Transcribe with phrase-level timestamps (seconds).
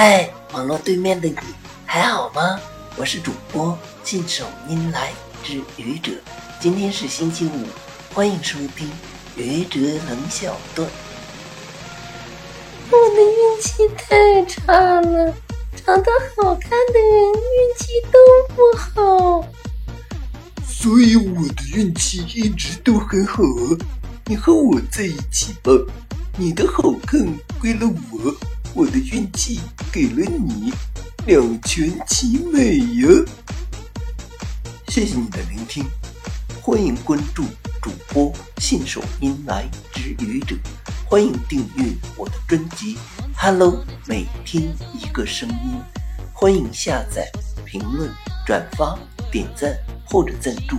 [0.00, 1.34] 嗨，网络对面的你
[1.84, 2.60] 还好吗？
[2.94, 5.10] 我是主播信手拈来
[5.42, 6.12] 之愚者，
[6.60, 7.66] 今天是星期五，
[8.14, 8.88] 欢迎收听
[9.34, 10.88] 愚者冷小段。
[12.92, 15.34] 我的运气太差了，
[15.84, 19.48] 长得好看的人运气都不好。
[20.64, 23.74] 所以我的运气一直都很好啊！
[24.26, 25.72] 你和我在一起吧，
[26.36, 27.26] 你的好看
[27.60, 27.80] 归了
[28.12, 28.32] 我，
[28.74, 29.58] 我的运气
[29.98, 30.72] 给了你，
[31.26, 33.08] 两全其美呀！
[34.86, 35.84] 谢谢你的聆听，
[36.62, 37.42] 欢迎关注
[37.82, 40.54] 主播信手拈来之愚者，
[41.04, 41.84] 欢迎订阅
[42.16, 42.94] 我的专辑
[43.36, 43.72] 《Hello》，
[44.06, 45.82] 每天一个声音，
[46.32, 47.28] 欢迎下载、
[47.64, 48.08] 评论、
[48.46, 48.96] 转发、
[49.32, 50.76] 点赞或者赞助。